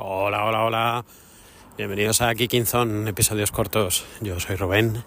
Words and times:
Hola, 0.00 0.44
hola, 0.44 0.64
hola. 0.64 1.04
Bienvenidos 1.76 2.20
a 2.20 2.32
Kikinzon, 2.32 3.08
episodios 3.08 3.50
cortos. 3.50 4.06
Yo 4.20 4.38
soy 4.38 4.54
Rubén 4.54 5.02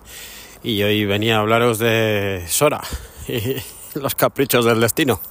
y 0.63 0.83
hoy 0.83 1.05
venía 1.05 1.37
a 1.37 1.39
hablaros 1.39 1.79
de 1.79 2.43
Sora 2.49 2.81
y 3.25 3.55
los 3.97 4.15
caprichos 4.15 4.65
del 4.65 4.81
destino. 4.81 5.21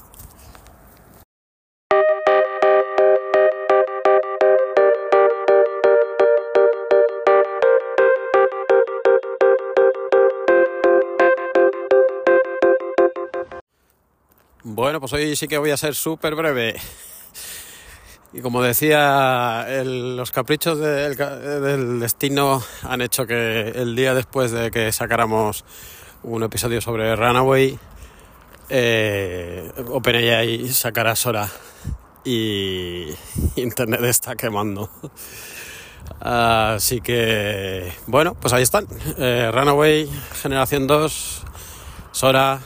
Bueno, 14.63 14.99
pues 14.99 15.13
hoy 15.13 15.35
sí 15.35 15.47
que 15.47 15.59
voy 15.59 15.69
a 15.69 15.77
ser 15.77 15.93
súper 15.93 16.33
breve. 16.33 16.77
Y 18.33 18.39
como 18.41 18.61
decía, 18.61 19.67
los 19.83 20.31
caprichos 20.31 20.79
del, 20.79 21.17
del 21.17 21.99
destino 21.99 22.63
han 22.83 23.01
hecho 23.01 23.25
que 23.25 23.69
el 23.75 23.93
día 23.95 24.13
después 24.13 24.51
de 24.51 24.71
que 24.71 24.91
sacáramos 24.93 25.65
un 26.23 26.43
episodio 26.43 26.79
sobre 26.79 27.13
Runaway, 27.15 27.77
eh, 28.69 29.69
OpenAI 29.89 30.69
sacara 30.69 31.13
Sora 31.15 31.49
y 32.23 33.07
Internet 33.57 34.01
está 34.05 34.35
quemando. 34.35 34.89
Así 36.21 37.01
que, 37.01 37.91
bueno, 38.07 38.35
pues 38.35 38.53
ahí 38.53 38.63
están. 38.63 38.87
Eh, 39.17 39.49
Runaway, 39.53 40.09
Generación 40.41 40.87
2, 40.87 41.43
Sora. 42.13 42.61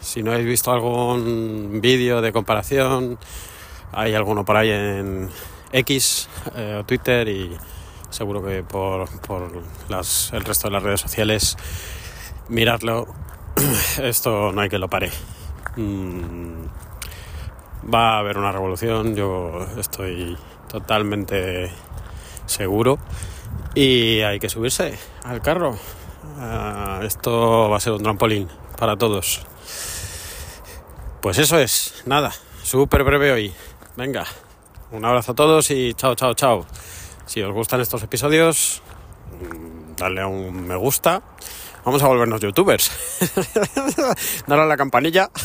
Si 0.00 0.24
no 0.24 0.32
habéis 0.32 0.48
visto 0.48 0.72
algún 0.72 1.80
vídeo 1.80 2.20
de 2.20 2.32
comparación, 2.32 3.18
hay 3.94 4.14
alguno 4.14 4.44
por 4.44 4.56
ahí 4.56 4.70
en 4.70 5.30
X 5.72 6.28
eh, 6.54 6.78
o 6.80 6.84
Twitter 6.84 7.28
y 7.28 7.56
seguro 8.10 8.44
que 8.44 8.62
por, 8.62 9.08
por 9.20 9.50
el 9.52 10.44
resto 10.44 10.68
de 10.68 10.72
las 10.72 10.82
redes 10.82 11.00
sociales 11.00 11.56
miradlo. 12.48 13.06
Esto 14.02 14.52
no 14.52 14.60
hay 14.60 14.68
que 14.68 14.78
lo 14.78 14.88
pare. 14.88 15.10
Mm, 15.76 16.66
va 17.92 18.16
a 18.16 18.18
haber 18.18 18.38
una 18.38 18.52
revolución, 18.52 19.14
yo 19.14 19.66
estoy 19.76 20.36
totalmente 20.68 21.70
seguro 22.46 22.98
y 23.74 24.20
hay 24.20 24.38
que 24.38 24.48
subirse 24.48 24.98
al 25.24 25.40
carro. 25.40 25.76
Ah, 26.38 27.00
esto 27.02 27.68
va 27.68 27.76
a 27.76 27.80
ser 27.80 27.92
un 27.92 28.02
trampolín 28.02 28.48
para 28.78 28.96
todos. 28.96 29.42
Pues 31.20 31.38
eso 31.38 31.58
es, 31.58 32.02
nada, 32.06 32.32
súper 32.62 33.04
breve 33.04 33.32
hoy. 33.32 33.52
Venga, 33.96 34.26
un 34.90 35.04
abrazo 35.04 35.32
a 35.32 35.34
todos 35.36 35.70
y 35.70 35.94
chao, 35.94 36.16
chao, 36.16 36.34
chao. 36.34 36.66
Si 37.26 37.40
os 37.42 37.52
gustan 37.52 37.80
estos 37.80 38.02
episodios, 38.02 38.82
mm, 39.40 39.94
darle 39.96 40.20
a 40.22 40.26
un 40.26 40.66
me 40.66 40.74
gusta. 40.74 41.22
Vamos 41.84 42.02
a 42.02 42.08
volvernos 42.08 42.40
youtubers. 42.40 42.90
Darle 44.46 44.64
a 44.64 44.66
la 44.66 44.76
campanilla. 44.76 45.30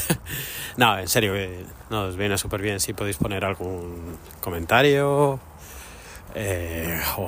No, 0.77 0.97
en 0.97 1.09
serio, 1.09 1.33
que 1.33 1.65
nos 1.89 2.15
viene 2.15 2.37
súper 2.37 2.61
bien 2.61 2.79
si 2.79 2.93
podéis 2.93 3.17
poner 3.17 3.43
algún 3.43 4.17
comentario 4.39 5.37
eh, 6.33 7.01
o 7.17 7.27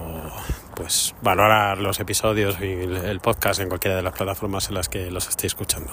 pues 0.74 1.14
valorar 1.22 1.80
los 1.80 2.00
episodios 2.00 2.56
y 2.62 2.72
el 2.72 3.20
podcast 3.20 3.60
en 3.60 3.68
cualquiera 3.68 3.98
de 3.98 4.04
las 4.04 4.14
plataformas 4.14 4.70
en 4.70 4.76
las 4.76 4.88
que 4.88 5.12
los 5.12 5.28
estéis 5.28 5.52
escuchando. 5.52 5.92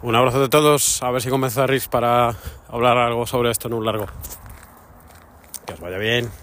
Un 0.00 0.14
abrazo 0.14 0.40
de 0.40 0.48
todos, 0.48 1.02
a 1.02 1.10
ver 1.10 1.20
si 1.20 1.28
convenzo 1.28 1.62
a 1.62 1.66
para 1.90 2.32
hablar 2.68 2.98
algo 2.98 3.26
sobre 3.26 3.50
esto 3.50 3.66
en 3.66 3.74
un 3.74 3.84
largo. 3.84 4.06
Que 5.66 5.72
os 5.74 5.80
vaya 5.80 5.98
bien. 5.98 6.30